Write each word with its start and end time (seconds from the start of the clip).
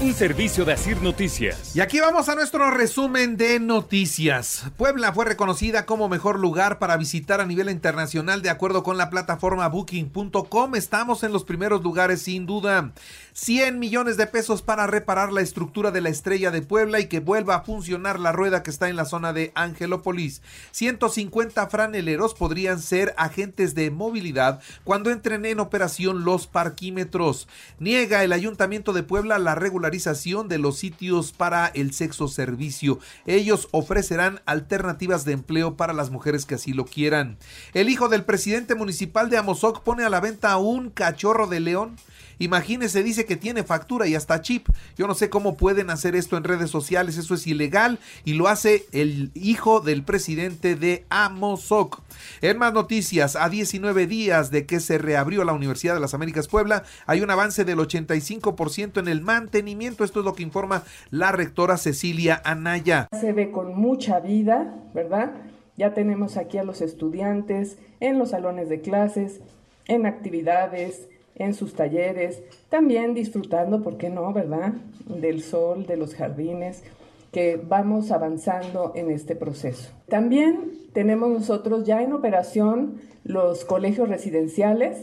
Un 0.00 0.14
servicio 0.14 0.64
de 0.64 0.74
Asir 0.74 1.02
Noticias. 1.02 1.74
Y 1.74 1.80
aquí 1.80 1.98
vamos 1.98 2.28
a 2.28 2.36
nuestro 2.36 2.70
resumen 2.70 3.36
de 3.36 3.58
noticias. 3.58 4.66
Puebla 4.76 5.12
fue 5.12 5.24
reconocida 5.24 5.86
como 5.86 6.08
mejor 6.08 6.38
lugar 6.38 6.78
para 6.78 6.96
visitar 6.96 7.40
a 7.40 7.46
nivel 7.46 7.68
internacional 7.68 8.40
de 8.40 8.48
acuerdo 8.48 8.84
con 8.84 8.96
la 8.96 9.10
plataforma 9.10 9.68
booking.com. 9.68 10.76
Estamos 10.76 11.24
en 11.24 11.32
los 11.32 11.42
primeros 11.42 11.82
lugares 11.82 12.22
sin 12.22 12.46
duda. 12.46 12.92
100 13.32 13.80
millones 13.80 14.16
de 14.16 14.28
pesos 14.28 14.62
para 14.62 14.86
reparar 14.86 15.32
la 15.32 15.40
estructura 15.40 15.90
de 15.90 16.00
la 16.00 16.10
estrella 16.10 16.52
de 16.52 16.62
Puebla 16.62 17.00
y 17.00 17.06
que 17.06 17.18
vuelva 17.18 17.56
a 17.56 17.62
funcionar 17.62 18.20
la 18.20 18.30
rueda 18.30 18.62
que 18.62 18.70
está 18.70 18.88
en 18.88 18.96
la 18.96 19.04
zona 19.04 19.32
de 19.32 19.50
Angelópolis. 19.56 20.42
150 20.70 21.66
franeleros 21.68 22.34
podrían 22.34 22.80
ser 22.80 23.14
agentes 23.16 23.74
de 23.74 23.90
movilidad 23.90 24.60
cuando 24.84 25.10
entren 25.10 25.44
en 25.44 25.58
operación 25.58 26.24
los 26.24 26.46
parquímetros. 26.46 27.48
Niega 27.80 28.22
el 28.22 28.32
Ayuntamiento 28.32 28.92
de 28.92 29.02
Puebla 29.02 29.38
la 29.38 29.56
regularización 29.88 30.48
de 30.48 30.58
los 30.58 30.76
sitios 30.76 31.32
para 31.32 31.68
el 31.68 31.94
sexo 31.94 32.28
servicio. 32.28 32.98
Ellos 33.26 33.68
ofrecerán 33.70 34.42
alternativas 34.44 35.24
de 35.24 35.32
empleo 35.32 35.76
para 35.76 35.94
las 35.94 36.10
mujeres 36.10 36.44
que 36.44 36.56
así 36.56 36.74
lo 36.74 36.84
quieran. 36.84 37.38
El 37.72 37.88
hijo 37.88 38.10
del 38.10 38.24
presidente 38.24 38.74
municipal 38.74 39.30
de 39.30 39.38
Amozoc 39.38 39.82
pone 39.82 40.04
a 40.04 40.10
la 40.10 40.20
venta 40.20 40.58
un 40.58 40.90
cachorro 40.90 41.46
de 41.46 41.60
león. 41.60 41.96
Imagínese, 42.38 43.02
dice 43.02 43.24
que 43.24 43.36
tiene 43.36 43.64
factura 43.64 44.06
y 44.06 44.14
hasta 44.14 44.40
chip. 44.42 44.68
Yo 44.96 45.06
no 45.08 45.14
sé 45.14 45.28
cómo 45.28 45.56
pueden 45.56 45.90
hacer 45.90 46.14
esto 46.14 46.36
en 46.36 46.44
redes 46.44 46.70
sociales, 46.70 47.16
eso 47.16 47.34
es 47.34 47.46
ilegal 47.46 47.98
y 48.24 48.34
lo 48.34 48.46
hace 48.46 48.86
el 48.92 49.32
hijo 49.34 49.80
del 49.80 50.04
presidente 50.04 50.76
de 50.76 51.04
Amozoc. 51.08 52.00
En 52.40 52.58
más 52.58 52.72
noticias, 52.72 53.34
a 53.34 53.48
19 53.48 54.06
días 54.06 54.50
de 54.50 54.66
que 54.66 54.78
se 54.78 54.98
reabrió 54.98 55.44
la 55.44 55.52
Universidad 55.52 55.94
de 55.94 56.00
las 56.00 56.14
Américas 56.14 56.46
Puebla, 56.46 56.84
hay 57.06 57.22
un 57.22 57.30
avance 57.30 57.64
del 57.64 57.78
85% 57.78 59.00
en 59.00 59.08
el 59.08 59.20
mantenimiento. 59.20 59.77
Esto 59.80 60.04
es 60.04 60.14
lo 60.16 60.34
que 60.34 60.42
informa 60.42 60.82
la 61.10 61.30
rectora 61.30 61.76
Cecilia 61.76 62.42
Anaya. 62.44 63.06
Se 63.20 63.32
ve 63.32 63.52
con 63.52 63.78
mucha 63.78 64.18
vida, 64.18 64.74
¿verdad? 64.92 65.32
Ya 65.76 65.94
tenemos 65.94 66.36
aquí 66.36 66.58
a 66.58 66.64
los 66.64 66.80
estudiantes 66.80 67.78
en 68.00 68.18
los 68.18 68.30
salones 68.30 68.68
de 68.68 68.80
clases, 68.80 69.40
en 69.86 70.04
actividades, 70.04 71.08
en 71.36 71.54
sus 71.54 71.74
talleres, 71.74 72.42
también 72.68 73.14
disfrutando, 73.14 73.82
¿por 73.82 73.98
qué 73.98 74.10
no, 74.10 74.32
verdad?, 74.32 74.72
del 75.06 75.42
sol, 75.42 75.86
de 75.86 75.96
los 75.96 76.16
jardines, 76.16 76.82
que 77.30 77.60
vamos 77.62 78.10
avanzando 78.10 78.92
en 78.96 79.12
este 79.12 79.36
proceso. 79.36 79.92
También 80.08 80.72
tenemos 80.92 81.30
nosotros 81.30 81.84
ya 81.84 82.02
en 82.02 82.12
operación 82.12 83.00
los 83.22 83.64
colegios 83.64 84.08
residenciales, 84.08 84.96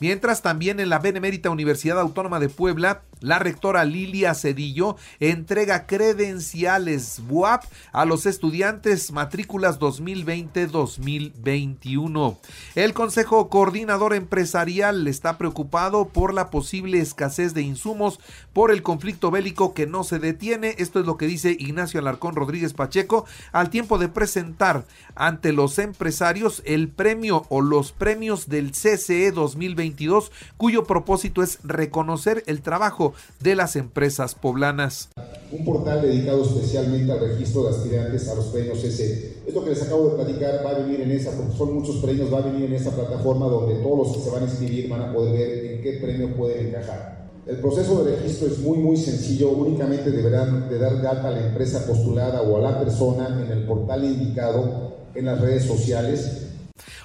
Mientras 0.00 0.42
también 0.42 0.80
en 0.80 0.88
la 0.88 0.98
Benemérita 0.98 1.50
Universidad 1.50 2.00
Autónoma 2.00 2.40
de 2.40 2.48
Puebla, 2.48 3.02
la 3.20 3.38
rectora 3.38 3.84
Lilia 3.84 4.34
Cedillo 4.34 4.96
entrega 5.20 5.86
credenciales 5.86 7.22
WAP 7.28 7.62
a 7.92 8.04
los 8.04 8.26
estudiantes 8.26 9.12
matrículas 9.12 9.78
2020-2021. 9.80 12.36
El 12.74 12.92
Consejo 12.94 13.48
Coordinador 13.48 14.14
Empresarial 14.14 15.06
está 15.08 15.38
preocupado 15.38 16.08
por 16.08 16.34
la 16.34 16.50
posible 16.50 17.00
escasez 17.00 17.54
de 17.54 17.62
insumos 17.62 18.20
por 18.52 18.70
el 18.70 18.82
conflicto 18.82 19.30
bélico 19.30 19.72
que 19.74 19.86
no 19.86 20.04
se 20.04 20.18
detiene. 20.18 20.74
Esto 20.78 21.00
es 21.00 21.06
lo 21.06 21.16
que 21.16 21.26
dice 21.26 21.56
Ignacio 21.58 22.00
Alarcón 22.00 22.34
Rodríguez 22.34 22.74
Pacheco 22.74 23.24
al 23.52 23.70
tiempo 23.70 23.98
de 23.98 24.08
presentar 24.08 24.84
ante 25.14 25.52
los 25.52 25.78
empresarios 25.78 26.62
el 26.64 26.88
premio 26.88 27.46
o 27.48 27.60
los 27.60 27.92
premios 27.92 28.48
del 28.48 28.72
CCE 28.72 29.30
2022, 29.32 30.32
cuyo 30.56 30.84
propósito 30.84 31.42
es 31.42 31.58
reconocer 31.62 32.42
el 32.46 32.62
trabajo 32.62 33.05
de 33.40 33.54
las 33.54 33.76
empresas 33.76 34.34
poblanas. 34.34 35.08
Un 35.52 35.64
portal 35.64 36.02
dedicado 36.02 36.42
especialmente 36.42 37.12
al 37.12 37.20
registro 37.20 37.64
de 37.64 37.70
aspirantes 37.70 38.28
a 38.28 38.34
los 38.34 38.46
premios 38.46 38.78
CCE. 38.78 39.36
Esto 39.46 39.64
que 39.64 39.70
les 39.70 39.82
acabo 39.82 40.08
de 40.08 40.16
platicar 40.16 40.62
va 40.64 40.70
a 40.70 40.78
venir 40.78 41.00
en 41.00 41.10
esa, 41.12 41.30
porque 41.30 41.56
son 41.56 41.74
muchos 41.74 41.96
premios, 41.96 42.32
va 42.32 42.38
a 42.38 42.42
venir 42.42 42.64
en 42.64 42.74
esa 42.74 42.90
plataforma 42.90 43.46
donde 43.46 43.76
todos 43.76 43.98
los 44.06 44.16
que 44.16 44.22
se 44.24 44.30
van 44.30 44.42
a 44.42 44.46
inscribir 44.46 44.88
van 44.88 45.02
a 45.02 45.12
poder 45.12 45.32
ver 45.32 45.66
en 45.66 45.82
qué 45.82 45.92
premio 46.02 46.34
pueden 46.36 46.68
encajar. 46.68 47.26
El 47.46 47.58
proceso 47.58 48.02
de 48.02 48.16
registro 48.16 48.48
es 48.48 48.58
muy 48.58 48.78
muy 48.78 48.96
sencillo, 48.96 49.50
únicamente 49.50 50.10
deberán 50.10 50.68
de 50.68 50.78
dar 50.78 51.00
de 51.00 51.06
alta 51.06 51.28
a 51.28 51.30
la 51.30 51.46
empresa 51.46 51.86
postulada 51.86 52.42
o 52.42 52.56
a 52.56 52.60
la 52.60 52.80
persona 52.80 53.40
en 53.40 53.52
el 53.52 53.64
portal 53.64 54.04
indicado 54.04 54.96
en 55.14 55.26
las 55.26 55.40
redes 55.40 55.64
sociales 55.64 56.45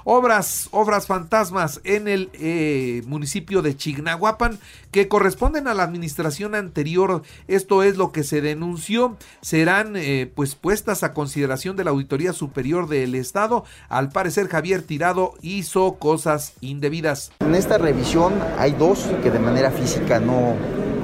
obras, 0.04 0.68
obras 0.72 1.08
fantasmas 1.08 1.82
en 1.84 2.08
el 2.08 2.30
eh, 2.34 3.02
municipio 3.06 3.62
de 3.62 3.76
Chignahuapan 3.76 4.60
que 4.92 5.08
corresponden 5.08 5.68
a 5.68 5.74
la 5.74 5.84
administración 5.84 6.56
anterior. 6.56 7.24
Esto 7.48 7.84
es 7.84 7.98
lo 7.98 8.12
que 8.12 8.24
se 8.24 8.42
denunció. 8.42 9.18
Serán 9.42 9.96
eh, 9.96 10.32
pues 10.34 10.56
puestas 10.56 11.04
a 11.04 11.14
consideración 11.14 11.76
de 11.78 11.84
la 11.84 11.92
Auditoría 11.92 12.34
Superior 12.34 12.88
del 12.88 13.16
Estado. 13.16 13.64
Al 13.90 14.10
parecer 14.10 14.48
Javier 14.48 14.82
Tirado 14.82 15.34
hizo 15.42 15.96
cosas 15.96 16.54
indebidas. 16.62 17.32
En 17.40 17.56
esta 17.56 17.78
revisión 17.78 18.34
hay 18.58 18.74
dos 18.74 19.08
que 19.24 19.32
de 19.32 19.40
manera 19.40 19.72
física 19.72 20.20
no, 20.20 20.56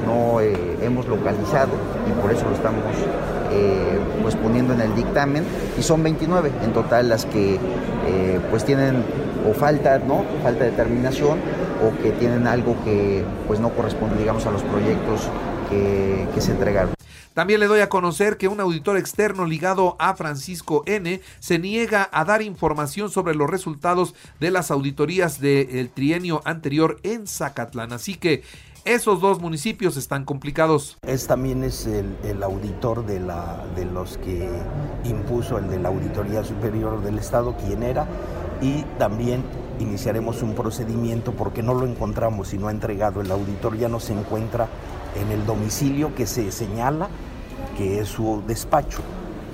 no 0.08 0.40
eh, 0.40 0.78
hemos 0.82 1.06
localizado 1.08 1.72
y 2.08 2.22
por 2.22 2.32
eso 2.32 2.46
lo 2.50 2.56
estamos 2.56 2.84
eh, 3.52 4.00
pues 4.24 4.36
poniendo 4.36 4.74
en 4.74 4.82
el 4.82 4.96
dictamen 4.96 5.44
y 5.78 5.84
son 5.84 6.02
29 6.02 6.52
en 6.64 6.74
total 6.74 7.10
las 7.10 7.26
que 7.26 7.60
eh, 8.08 8.40
pues 8.50 8.66
tienen 8.66 9.04
o 9.48 9.54
falta, 9.54 10.00
¿no? 10.00 10.24
Falta 10.42 10.64
de 10.64 10.72
determinación 10.72 11.40
o 11.86 12.02
que 12.02 12.12
tienen 12.12 12.48
algo 12.48 12.76
que 12.84 13.24
pues 13.48 13.60
no 13.60 13.70
corresponde 13.70 14.18
digamos 14.18 14.46
a 14.46 14.52
los 14.52 14.64
proyectos 14.64 15.30
que, 15.70 16.28
que 16.34 16.42
se 16.42 16.52
entregaron. 16.52 16.98
También 17.38 17.60
le 17.60 17.68
doy 17.68 17.82
a 17.82 17.90
conocer 17.90 18.38
que 18.38 18.48
un 18.48 18.60
auditor 18.60 18.98
externo 18.98 19.46
ligado 19.46 19.96
a 20.00 20.16
Francisco 20.16 20.82
N 20.88 21.22
se 21.38 21.60
niega 21.60 22.10
a 22.12 22.26
dar 22.26 22.42
información 22.42 23.12
sobre 23.12 23.36
los 23.36 23.48
resultados 23.48 24.16
de 24.40 24.50
las 24.50 24.72
auditorías 24.72 25.40
del 25.40 25.92
trienio 25.92 26.42
anterior 26.46 27.00
en 27.04 27.28
Zacatlán. 27.28 27.94
Así 27.94 28.16
que 28.16 28.42
esos 28.88 29.20
dos 29.20 29.42
municipios 29.42 29.98
están 29.98 30.24
complicados. 30.24 30.98
Es 31.06 31.28
también 31.28 31.64
es 31.64 31.86
el, 31.86 32.42
auditor 32.42 33.06
de, 33.06 33.20
de 33.20 33.86
los 33.86 34.18
que 34.18 34.50
impuso 35.04 35.58
el 35.58 35.70
de 35.70 35.80
la 35.80 35.90
Auditoría 35.90 36.44
Superior 36.44 37.02
del 37.02 37.18
Estado, 37.18 37.56
quien 37.58 37.84
era, 37.84 38.08
y 38.62 38.84
también 38.98 39.44
iniciaremos 39.80 40.42
un 40.42 40.56
procedimiento 40.56 41.34
porque 41.34 41.62
no 41.62 41.74
lo 41.74 41.86
encontramos 41.86 42.54
y 42.54 42.58
no 42.58 42.70
ha 42.70 42.72
entregado. 42.72 43.22
El 43.22 43.32
auditor 43.32 43.78
ya 43.78 43.90
no 43.90 44.00
se 44.00 44.14
encuentra 44.14 44.68
en 45.16 45.32
el 45.32 45.46
domicilio 45.46 46.16
que 46.16 46.26
se 46.26 46.52
señala 46.52 47.10
que 47.78 48.00
es 48.00 48.08
su 48.08 48.44
despacho. 48.48 49.02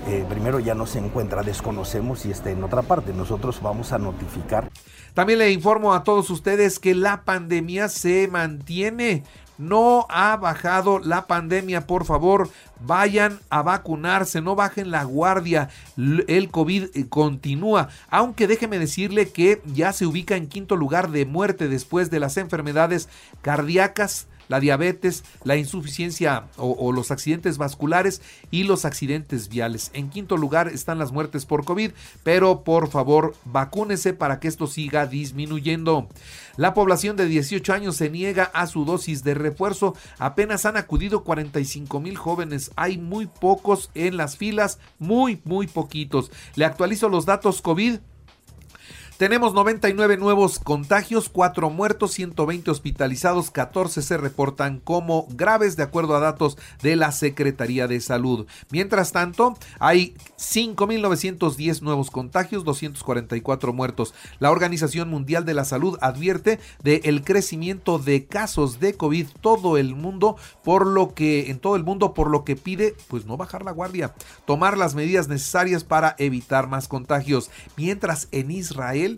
Eh, 0.05 0.25
primero 0.27 0.59
ya 0.59 0.75
no 0.75 0.85
se 0.85 0.99
encuentra, 0.99 1.43
desconocemos 1.43 2.19
si 2.19 2.31
está 2.31 2.49
en 2.51 2.63
otra 2.63 2.81
parte. 2.81 3.13
Nosotros 3.13 3.61
vamos 3.61 3.93
a 3.93 3.97
notificar. 3.97 4.69
También 5.13 5.39
le 5.39 5.51
informo 5.51 5.93
a 5.93 6.03
todos 6.03 6.29
ustedes 6.29 6.79
que 6.79 6.93
la 6.93 7.21
pandemia 7.21 7.87
se 7.87 8.27
mantiene. 8.27 9.23
No 9.57 10.07
ha 10.09 10.35
bajado 10.35 10.99
la 10.99 11.27
pandemia, 11.27 11.85
por 11.85 12.05
favor, 12.05 12.49
vayan 12.81 13.39
a 13.49 13.61
vacunarse, 13.61 14.41
no 14.41 14.55
bajen 14.55 14.89
la 14.89 15.03
guardia, 15.03 15.69
el 15.95 16.49
COVID 16.49 16.85
eh, 16.95 17.07
continúa, 17.07 17.89
aunque 18.09 18.47
déjeme 18.47 18.79
decirle 18.79 19.29
que 19.29 19.61
ya 19.65 19.93
se 19.93 20.07
ubica 20.07 20.35
en 20.35 20.47
quinto 20.47 20.75
lugar 20.75 21.11
de 21.11 21.27
muerte 21.27 21.69
después 21.69 22.09
de 22.09 22.19
las 22.19 22.37
enfermedades 22.37 23.09
cardíacas, 23.43 24.27
la 24.47 24.59
diabetes, 24.59 25.23
la 25.43 25.55
insuficiencia 25.55 26.45
o, 26.57 26.91
los 26.91 27.11
accidentes 27.11 27.57
vasculares 27.57 28.21
y 28.51 28.63
los 28.63 28.85
accidentes 28.85 29.49
viales. 29.49 29.91
En 29.93 30.09
quinto 30.09 30.37
lugar 30.37 30.67
están 30.67 30.99
las 30.99 31.11
muertes 31.11 31.45
por 31.45 31.65
COVID, 31.65 31.91
pero 32.23 32.63
por 32.63 32.89
favor 32.89 33.35
vacúnese 33.45 34.13
para 34.13 34.39
que 34.39 34.47
esto 34.47 34.67
siga 34.67 35.07
disminuyendo. 35.07 36.07
La 36.55 36.73
población 36.73 37.15
de 37.15 37.25
18 37.25 37.73
años 37.73 37.95
se 37.95 38.09
niega 38.09 38.43
a 38.43 38.67
su 38.67 38.85
dosis 38.85 39.23
de 39.23 39.33
refuerzo. 39.33 39.95
Apenas 40.19 40.65
han 40.65 40.77
acudido 40.77 41.23
45 41.23 41.99
mil 41.99 42.15
jóvenes. 42.15 42.71
Hay 42.75 42.97
muy 42.97 43.25
pocos 43.25 43.89
en 43.95 44.17
las 44.17 44.37
filas, 44.37 44.79
muy, 44.99 45.41
muy 45.45 45.67
poquitos. 45.67 46.31
Le 46.55 46.65
actualizo 46.65 47.09
los 47.09 47.25
datos 47.25 47.61
COVID. 47.61 47.99
Tenemos 49.23 49.53
99 49.53 50.17
nuevos 50.17 50.59
contagios, 50.59 51.29
4 51.29 51.69
muertos, 51.69 52.11
120 52.11 52.69
hospitalizados, 52.69 53.51
14 53.51 54.01
se 54.01 54.17
reportan 54.17 54.81
como 54.81 55.27
graves 55.29 55.77
de 55.77 55.83
acuerdo 55.83 56.17
a 56.17 56.19
datos 56.19 56.57
de 56.81 56.97
la 56.97 57.13
Secretaría 57.13 57.87
de 57.87 58.01
Salud. 58.01 58.47
Mientras 58.69 59.13
tanto, 59.13 59.55
hay 59.79 60.13
5.910 60.37 61.79
nuevos 61.79 62.11
contagios, 62.11 62.65
244 62.65 63.71
muertos. 63.71 64.13
La 64.39 64.51
Organización 64.51 65.07
Mundial 65.07 65.45
de 65.45 65.53
la 65.53 65.63
Salud 65.63 65.97
advierte 66.01 66.59
del 66.83 67.23
crecimiento 67.23 67.99
de 67.99 68.25
casos 68.25 68.81
de 68.81 68.95
COVID 68.95 69.27
todo 69.39 69.77
el 69.77 69.95
mundo, 69.95 70.35
por 70.65 70.85
lo 70.85 71.13
que 71.13 71.49
en 71.49 71.59
todo 71.59 71.77
el 71.77 71.85
mundo, 71.85 72.13
por 72.13 72.29
lo 72.29 72.43
que 72.43 72.57
pide 72.57 72.93
pues 73.07 73.25
no 73.25 73.37
bajar 73.37 73.63
la 73.63 73.71
guardia, 73.71 74.13
tomar 74.45 74.77
las 74.77 74.95
medidas 74.95 75.29
necesarias 75.29 75.85
para 75.85 76.13
evitar 76.19 76.67
más 76.67 76.89
contagios. 76.89 77.49
Mientras 77.77 78.27
en 78.33 78.51
Israel 78.51 79.12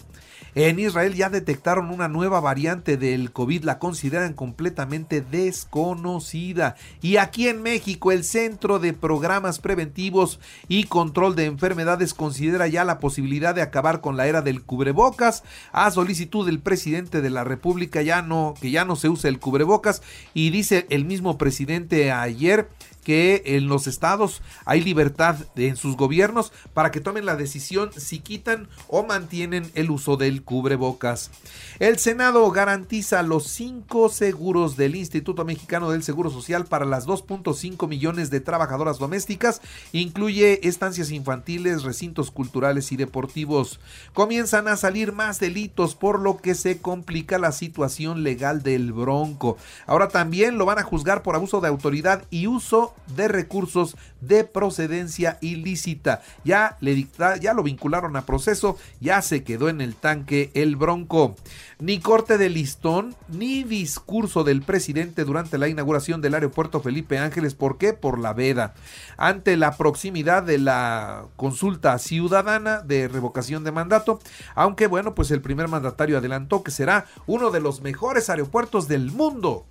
en 0.56 0.80
Israel 0.80 1.14
ya 1.16 1.30
detectaron 1.30 1.92
una 1.92 2.08
nueva 2.08 2.40
variante 2.40 2.96
del 2.96 3.34
COVID, 3.34 3.66
la 3.66 3.78
consideran 3.78 4.34
completamente 4.34 5.20
desconocida. 5.20 6.78
Y 7.02 7.18
aquí 7.18 7.50
en 7.50 7.62
México, 7.62 8.14
el 8.14 8.24
Centro 8.24 8.80
de 8.80 8.94
Programas 8.94 9.60
Preventivos 9.60 10.40
y 10.70 10.86
Control 10.86 11.36
de 11.36 11.44
Enfermedades 11.44 12.14
considera 12.14 12.68
ya 12.68 12.86
la 12.86 13.00
posibilidad 13.00 13.54
de 13.54 13.64
acabar 13.64 14.00
con 14.00 14.16
la 14.16 14.28
era 14.28 14.42
del 14.42 14.64
cubrebocas. 14.64 15.44
A 15.74 15.92
solicitud 15.92 16.46
del 16.46 16.62
presidente 16.62 17.22
de 17.22 17.30
la 17.30 17.44
República 17.44 18.02
ya 18.02 18.22
no, 18.22 18.54
que 18.62 18.72
ya 18.72 18.86
no 18.86 18.96
se 18.96 19.10
use 19.10 19.28
el 19.28 19.40
cubrebocas. 19.40 20.02
Y 20.34 20.52
dice 20.52 20.88
el 20.90 21.04
mismo 21.04 21.38
presidente 21.38 22.14
ayer 22.14 22.70
que 23.06 23.44
en 23.46 23.68
los 23.68 23.88
estados 23.88 24.42
hay 24.66 24.82
libertad 24.82 25.38
en 25.56 25.78
sus 25.78 25.96
gobiernos 25.96 26.52
para 26.74 26.92
que 26.92 27.00
tomen 27.00 27.26
la 27.26 27.38
decisión 27.38 27.92
si 27.96 28.20
quitan 28.20 28.68
o 28.90 29.04
mantienen 29.04 29.72
el 29.76 29.92
uso 29.92 30.18
del 30.18 30.44
cubrebocas. 30.44 31.30
El 31.80 32.00
Senado 32.00 32.50
garantiza 32.52 33.22
los 33.22 33.48
cinco 33.48 34.10
seguros 34.10 34.76
del 34.76 34.96
Instituto 34.96 35.46
Mexicano 35.46 35.92
del 35.92 36.04
Seguro 36.04 36.32
Social 36.32 36.66
para 36.66 36.86
las 36.86 37.06
2.5 37.06 37.88
millones 37.88 38.30
de 38.32 38.40
trabajadoras 38.40 38.98
domésticas. 38.98 39.62
Incluye 39.92 40.68
estancias 40.68 41.12
infantiles, 41.12 41.84
recintos 41.84 42.32
culturales 42.32 42.92
y 42.92 42.98
deportivos. 42.98 43.80
Comienzan 44.14 44.68
a 44.68 44.78
salir 44.78 45.12
más 45.12 45.40
delitos 45.40 45.94
por 45.94 46.20
lo 46.20 46.38
que 46.38 46.56
se 46.56 46.80
complica 46.80 47.38
la 47.38 47.52
situación 47.52 48.24
legal 48.24 48.64
del 48.64 48.94
Bronco. 48.94 49.58
Ahora 49.86 50.08
también 50.08 50.58
lo 50.58 50.66
van 50.66 50.80
a 50.80 50.84
juzgar 50.84 51.22
por 51.22 51.36
abuso 51.36 51.62
de 51.62 51.68
autoridad 51.68 52.26
y 52.32 52.48
uso 52.48 52.95
de 53.16 53.28
recursos 53.28 53.96
de 54.22 54.44
procedencia 54.44 55.38
ilícita. 55.42 56.22
Ya, 56.44 56.78
le 56.82 56.96
dicta, 56.96 57.38
ya 57.38 57.54
lo 57.54 57.64
vincularon 57.64 58.16
a 58.16 58.26
proceso, 58.26 58.78
ya 59.00 59.22
se 59.22 59.44
quedó 59.44 59.70
en 59.70 59.82
el 59.82 59.96
tanque 59.96 60.52
el 60.54 60.76
Bronco. 60.76 61.36
Ni 61.80 62.00
corte 62.00 62.38
de 62.38 62.50
listón, 62.50 63.16
ni 63.28 63.64
discurso 63.64 64.44
del 64.44 64.62
presidente 64.62 65.26
durante 65.26 65.58
la 65.58 65.68
inauguración 65.68 66.22
del 66.22 66.34
aeropuerto 66.34 66.80
Felipe 66.80 67.18
Ángeles. 67.18 67.54
¿Por 67.54 67.78
qué? 67.78 67.94
Por 67.94 68.18
la 68.20 68.34
veda. 68.34 68.74
Ante 69.18 69.58
la 69.58 69.76
proximidad 69.78 70.44
de 70.44 70.58
la 70.58 71.26
consulta 71.36 71.98
ciudadana 72.00 72.82
de 72.82 73.08
revocación 73.08 73.64
de 73.64 73.72
mandato, 73.72 74.20
aunque 74.56 74.88
bueno, 74.88 75.16
pues 75.16 75.32
el 75.32 75.42
primer 75.42 75.68
mandatario 75.68 76.18
adelantó 76.18 76.64
que 76.64 76.72
será 76.72 77.06
uno 77.28 77.52
de 77.52 77.60
los 77.60 77.82
mejores 77.82 78.30
aeropuertos 78.30 78.88
del 78.88 79.12
mundo. 79.12 79.66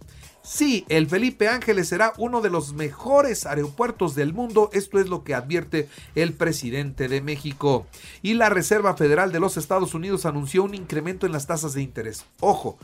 Sí, 0.46 0.84
el 0.90 1.08
Felipe 1.08 1.48
Ángeles 1.48 1.88
será 1.88 2.12
uno 2.18 2.42
de 2.42 2.50
los 2.50 2.74
mejores 2.74 3.46
aeropuertos 3.46 4.14
del 4.14 4.34
mundo, 4.34 4.68
esto 4.74 5.00
es 5.00 5.08
lo 5.08 5.24
que 5.24 5.34
advierte 5.34 5.88
el 6.14 6.34
presidente 6.34 7.08
de 7.08 7.22
México. 7.22 7.86
Y 8.20 8.34
la 8.34 8.50
Reserva 8.50 8.94
Federal 8.94 9.32
de 9.32 9.40
los 9.40 9.56
Estados 9.56 9.94
Unidos 9.94 10.26
anunció 10.26 10.62
un 10.62 10.74
incremento 10.74 11.24
en 11.24 11.32
las 11.32 11.46
tasas 11.46 11.72
de 11.72 11.80
interés. 11.80 12.26
Ojo, 12.40 12.76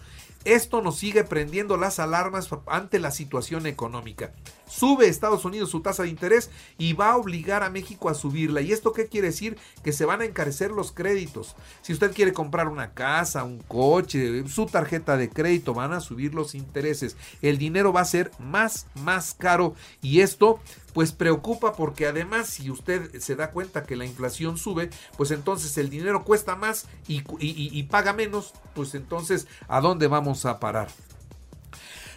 esto 0.45 0.81
nos 0.81 0.97
sigue 0.99 1.25
prendiendo 1.25 1.77
las 1.77 1.99
alarmas 1.99 2.49
ante 2.67 2.99
la 2.99 3.11
situación 3.11 3.67
económica. 3.67 4.33
Sube 4.67 5.09
Estados 5.09 5.45
Unidos 5.45 5.71
su 5.71 5.81
tasa 5.81 6.05
de 6.05 6.09
interés 6.09 6.51
y 6.79 6.93
va 6.93 7.11
a 7.11 7.17
obligar 7.17 7.63
a 7.63 7.71
México 7.71 8.09
a 8.09 8.15
subirla. 8.15 8.61
¿Y 8.61 8.73
esto 8.73 8.93
qué 8.93 9.09
quiere 9.09 9.29
decir? 9.29 9.59
Que 9.83 9.93
se 9.93 10.05
van 10.05 10.21
a 10.21 10.25
encarecer 10.25 10.71
los 10.71 10.93
créditos. 10.93 11.57
Si 11.83 11.93
usted 11.93 12.15
quiere 12.15 12.33
comprar 12.33 12.69
una 12.69 12.93
casa, 12.93 13.45
un 13.45 13.59
coche, 13.59 14.47
su 14.49 14.67
tarjeta 14.67 15.17
de 15.17 15.29
crédito, 15.29 15.75
van 15.75 15.93
a 15.93 16.01
subir 16.01 16.35
los 16.35 16.55
intereses. 16.55 17.17
El 17.43 17.59
dinero 17.59 17.93
va 17.93 18.03
a 18.03 18.05
ser 18.05 18.31
más, 18.39 18.87
más 18.95 19.35
caro 19.35 19.75
y 20.03 20.21
esto 20.21 20.61
pues 20.93 21.13
preocupa 21.13 21.73
porque 21.73 22.07
además 22.07 22.49
si 22.49 22.71
usted 22.71 23.19
se 23.21 23.37
da 23.37 23.51
cuenta 23.51 23.85
que 23.85 23.97
la 23.97 24.05
inflación 24.05 24.59
sube, 24.59 24.91
pues 25.17 25.31
entonces 25.31 25.77
el 25.79 25.91
dinero 25.91 26.25
cuesta 26.25 26.57
más 26.57 26.87
y, 27.09 27.23
y 27.39 27.83
paga 27.85 28.13
menos, 28.13 28.53
pues 28.75 28.95
entonces 28.95 29.47
¿a 29.69 29.81
dónde 29.81 30.07
vamos 30.07 30.45
a 30.47 30.61
parar? 30.61 30.89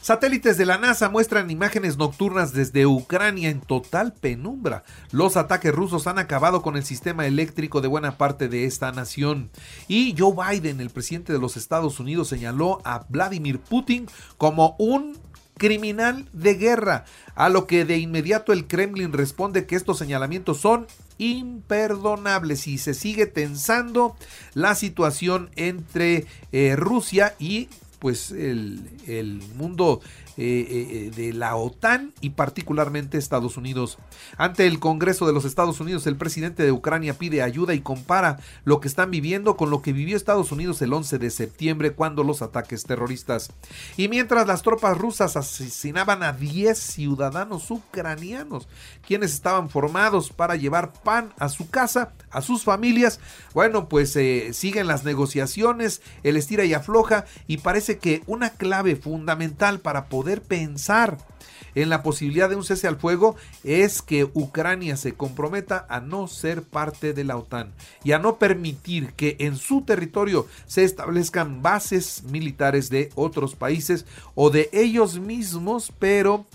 Satélites 0.03 0.57
de 0.57 0.65
la 0.65 0.77
NASA 0.77 1.07
muestran 1.07 1.49
imágenes 1.49 1.95
nocturnas 1.95 2.51
desde 2.51 2.85
Ucrania 2.85 3.49
en 3.49 3.61
total 3.61 4.11
penumbra. 4.11 4.83
Los 5.11 5.37
ataques 5.37 5.73
rusos 5.73 6.07
han 6.07 6.19
acabado 6.19 6.61
con 6.61 6.75
el 6.75 6.83
sistema 6.83 7.25
eléctrico 7.25 7.79
de 7.79 7.87
buena 7.87 8.17
parte 8.17 8.49
de 8.49 8.65
esta 8.65 8.91
nación. 8.91 9.49
Y 9.87 10.13
Joe 10.17 10.33
Biden, 10.35 10.81
el 10.81 10.89
presidente 10.89 11.31
de 11.31 11.39
los 11.39 11.55
Estados 11.55 12.01
Unidos, 12.01 12.27
señaló 12.27 12.81
a 12.83 13.05
Vladimir 13.07 13.59
Putin 13.61 14.09
como 14.37 14.75
un 14.77 15.17
criminal 15.63 16.27
de 16.33 16.55
guerra, 16.55 17.05
a 17.35 17.47
lo 17.47 17.67
que 17.67 17.85
de 17.85 17.97
inmediato 17.97 18.51
el 18.51 18.67
Kremlin 18.67 19.13
responde 19.13 19.65
que 19.65 19.77
estos 19.77 19.97
señalamientos 19.97 20.57
son 20.59 20.87
imperdonables 21.17 22.67
y 22.67 22.77
se 22.77 22.93
sigue 22.93 23.27
tensando 23.27 24.17
la 24.55 24.75
situación 24.75 25.49
entre 25.55 26.25
eh, 26.51 26.75
Rusia 26.75 27.35
y 27.39 27.69
pues 27.99 28.31
el, 28.31 28.81
el 29.07 29.41
mundo 29.55 30.01
eh, 30.35 30.65
eh, 30.67 31.11
de 31.15 31.31
la 31.31 31.55
OTAN 31.55 32.11
y 32.19 32.31
particularmente 32.31 33.19
Estados 33.19 33.55
Unidos. 33.55 33.99
Ante 34.35 34.65
el 34.65 34.79
Congreso 34.79 35.27
de 35.27 35.33
los 35.33 35.45
Estados 35.45 35.79
Unidos, 35.79 36.07
el 36.07 36.15
presidente 36.15 36.63
de 36.63 36.71
Ucrania 36.71 37.13
pide 37.19 37.43
ayuda 37.43 37.75
y 37.75 37.81
compara 37.81 38.39
lo 38.65 38.79
que 38.79 38.87
están 38.87 39.11
viviendo 39.11 39.55
con 39.55 39.69
lo 39.69 39.83
que 39.83 39.93
vivió 39.93 40.17
Estados 40.17 40.51
Unidos 40.51 40.81
el 40.81 40.91
11 40.91 41.19
de 41.19 41.29
septiembre 41.29 41.91
cuando 41.91 42.23
los 42.23 42.41
ataques 42.41 42.83
terroristas. 42.83 43.51
Y 43.95 44.07
mientras 44.07 44.47
las 44.47 44.63
tropas 44.63 44.97
rusas 44.97 45.37
asesinaban 45.37 46.23
a 46.23 46.33
10 46.33 46.79
ciudadanos 46.79 47.69
ucranianos, 47.69 48.67
quienes 49.05 49.33
estaban 49.33 49.69
formados 49.69 50.31
para 50.31 50.55
llevar 50.55 50.93
pan 50.93 51.31
a 51.37 51.47
su 51.47 51.69
casa, 51.69 52.13
a 52.31 52.41
sus 52.41 52.63
familias, 52.63 53.19
bueno, 53.53 53.87
pues 53.87 54.15
eh, 54.15 54.49
siguen 54.53 54.87
las 54.87 55.03
negociaciones, 55.03 56.01
el 56.23 56.37
estira 56.37 56.65
y 56.65 56.73
afloja 56.73 57.25
y 57.45 57.57
parece 57.57 57.99
que 57.99 58.23
una 58.25 58.49
clave 58.49 58.95
fundamental 58.95 59.79
para 59.79 60.05
poder 60.05 60.22
poder 60.23 60.41
pensar 60.41 61.17
en 61.75 61.89
la 61.89 62.01
posibilidad 62.01 62.49
de 62.49 62.55
un 62.55 62.63
cese 62.63 62.87
al 62.87 62.95
fuego 62.95 63.35
es 63.65 64.01
que 64.01 64.23
Ucrania 64.23 64.95
se 64.95 65.15
comprometa 65.15 65.85
a 65.89 65.99
no 65.99 66.29
ser 66.29 66.63
parte 66.63 67.11
de 67.11 67.25
la 67.25 67.35
OTAN 67.35 67.73
y 68.05 68.13
a 68.13 68.19
no 68.19 68.37
permitir 68.37 69.11
que 69.13 69.35
en 69.39 69.57
su 69.57 69.81
territorio 69.81 70.47
se 70.65 70.85
establezcan 70.85 71.61
bases 71.61 72.23
militares 72.23 72.89
de 72.89 73.09
otros 73.15 73.55
países 73.55 74.05
o 74.33 74.49
de 74.49 74.69
ellos 74.71 75.19
mismos, 75.19 75.91
pero 75.99 76.45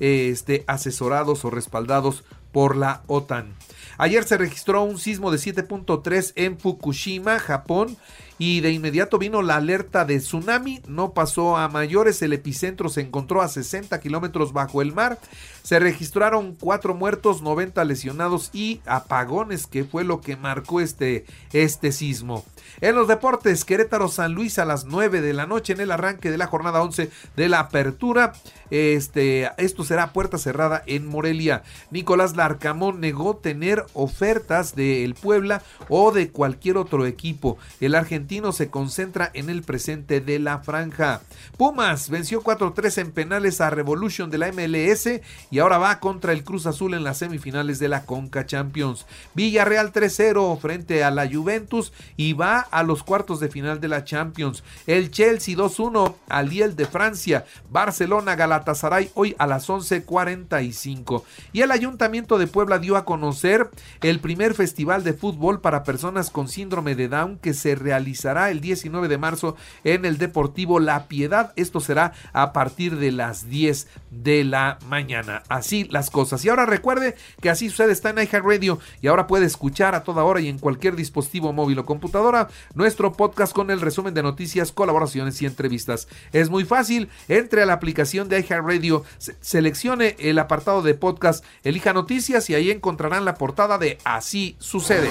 este, 0.00 0.62
asesorados 0.66 1.46
o 1.46 1.50
respaldados 1.50 2.24
por 2.52 2.76
la 2.76 3.04
OTAN. 3.06 3.54
Ayer 3.96 4.24
se 4.24 4.36
registró 4.36 4.82
un 4.82 4.98
sismo 4.98 5.30
de 5.30 5.38
7.3 5.38 6.32
en 6.36 6.58
Fukushima, 6.58 7.38
Japón, 7.38 7.96
y 8.38 8.60
de 8.60 8.72
inmediato 8.72 9.18
vino 9.18 9.42
la 9.42 9.56
alerta 9.56 10.04
de 10.04 10.18
tsunami. 10.18 10.80
No 10.86 11.12
pasó 11.12 11.56
a 11.56 11.68
mayores, 11.68 12.20
el 12.22 12.32
epicentro 12.32 12.88
se 12.88 13.00
encontró 13.00 13.42
a 13.42 13.48
60 13.48 14.00
kilómetros 14.00 14.52
bajo 14.52 14.82
el 14.82 14.92
mar. 14.92 15.18
Se 15.62 15.78
registraron 15.78 16.56
cuatro 16.58 16.94
muertos, 16.94 17.40
90 17.40 17.84
lesionados 17.84 18.50
y 18.52 18.80
apagones, 18.84 19.66
que 19.66 19.84
fue 19.84 20.04
lo 20.04 20.20
que 20.20 20.36
marcó 20.36 20.80
este, 20.80 21.24
este 21.52 21.90
sismo. 21.90 22.44
En 22.80 22.96
los 22.96 23.08
deportes, 23.08 23.64
Querétaro 23.64 24.08
San 24.08 24.34
Luis 24.34 24.58
a 24.58 24.64
las 24.64 24.84
9 24.84 25.20
de 25.20 25.32
la 25.32 25.46
noche 25.46 25.72
en 25.72 25.80
el 25.80 25.90
arranque 25.90 26.30
de 26.30 26.38
la 26.38 26.48
jornada 26.48 26.82
11 26.82 27.10
de 27.36 27.48
la 27.48 27.60
apertura. 27.60 28.32
Este, 28.70 29.50
esto 29.56 29.84
será 29.84 30.12
puerta 30.12 30.36
cerrada 30.36 30.82
en 30.86 31.06
Morelia. 31.06 31.62
Nicolás 31.90 32.36
Larcamón 32.36 33.00
negó 33.00 33.36
tener 33.36 33.86
ofertas 33.94 34.74
del 34.74 35.14
Puebla 35.14 35.62
o 35.88 36.12
de 36.12 36.30
cualquier 36.30 36.76
otro 36.76 37.06
equipo. 37.06 37.56
El 37.80 37.94
argentino 37.94 38.24
se 38.34 38.68
concentra 38.68 39.30
en 39.32 39.48
el 39.48 39.62
presente 39.62 40.20
de 40.20 40.40
la 40.40 40.58
franja. 40.58 41.20
Pumas 41.56 42.10
venció 42.10 42.42
4-3 42.42 42.98
en 42.98 43.12
penales 43.12 43.60
a 43.60 43.70
Revolution 43.70 44.28
de 44.28 44.38
la 44.38 44.50
MLS 44.50 45.20
y 45.52 45.58
ahora 45.60 45.78
va 45.78 46.00
contra 46.00 46.32
el 46.32 46.42
Cruz 46.42 46.66
Azul 46.66 46.94
en 46.94 47.04
las 47.04 47.18
semifinales 47.18 47.78
de 47.78 47.88
la 47.88 48.04
Conca 48.04 48.44
Champions. 48.44 49.06
Villarreal 49.34 49.92
3-0 49.92 50.58
frente 50.58 51.04
a 51.04 51.12
la 51.12 51.28
Juventus 51.30 51.92
y 52.16 52.32
va 52.32 52.58
a 52.58 52.82
los 52.82 53.04
cuartos 53.04 53.38
de 53.38 53.48
final 53.48 53.80
de 53.80 53.88
la 53.88 54.04
Champions. 54.04 54.64
El 54.88 55.12
Chelsea 55.12 55.54
2-1 55.54 56.16
al 56.28 56.48
Liel 56.48 56.74
de 56.74 56.86
Francia. 56.86 57.44
Barcelona 57.70 58.34
Galatasaray 58.34 59.10
hoy 59.14 59.36
a 59.38 59.46
las 59.46 59.68
11:45. 59.68 61.22
Y 61.52 61.60
el 61.60 61.70
Ayuntamiento 61.70 62.36
de 62.36 62.48
Puebla 62.48 62.80
dio 62.80 62.96
a 62.96 63.04
conocer 63.04 63.70
el 64.00 64.18
primer 64.18 64.54
festival 64.54 65.04
de 65.04 65.12
fútbol 65.12 65.60
para 65.60 65.84
personas 65.84 66.30
con 66.30 66.48
síndrome 66.48 66.96
de 66.96 67.08
Down 67.08 67.38
que 67.38 67.54
se 67.54 67.76
realizó 67.76 68.13
el 68.50 68.60
19 68.60 69.08
de 69.08 69.18
marzo 69.18 69.56
en 69.82 70.04
el 70.04 70.18
Deportivo 70.18 70.80
La 70.80 71.08
Piedad. 71.08 71.52
Esto 71.56 71.80
será 71.80 72.12
a 72.32 72.52
partir 72.52 72.96
de 72.96 73.12
las 73.12 73.48
10 73.48 73.88
de 74.10 74.44
la 74.44 74.78
mañana. 74.88 75.42
Así 75.48 75.84
las 75.84 76.10
cosas. 76.10 76.44
Y 76.44 76.48
ahora 76.48 76.66
recuerde 76.66 77.16
que 77.40 77.50
así 77.50 77.68
sucede 77.68 77.92
está 77.92 78.10
en 78.10 78.18
iHeartRadio 78.18 78.78
y 79.02 79.08
ahora 79.08 79.26
puede 79.26 79.46
escuchar 79.46 79.94
a 79.94 80.04
toda 80.04 80.24
hora 80.24 80.40
y 80.40 80.48
en 80.48 80.58
cualquier 80.58 80.96
dispositivo 80.96 81.52
móvil 81.52 81.78
o 81.78 81.86
computadora 81.86 82.48
nuestro 82.74 83.12
podcast 83.12 83.52
con 83.52 83.70
el 83.70 83.80
resumen 83.80 84.14
de 84.14 84.22
noticias, 84.22 84.72
colaboraciones 84.72 85.40
y 85.42 85.46
entrevistas. 85.46 86.08
Es 86.32 86.50
muy 86.50 86.64
fácil, 86.64 87.08
entre 87.28 87.62
a 87.62 87.66
la 87.66 87.74
aplicación 87.74 88.28
de 88.28 88.40
iHeartRadio, 88.40 89.04
seleccione 89.40 90.16
el 90.18 90.38
apartado 90.38 90.82
de 90.82 90.94
podcast, 90.94 91.44
elija 91.62 91.92
noticias 91.92 92.48
y 92.50 92.54
ahí 92.54 92.70
encontrarán 92.70 93.24
la 93.24 93.34
portada 93.34 93.78
de 93.78 93.98
Así 94.04 94.56
sucede. 94.58 95.10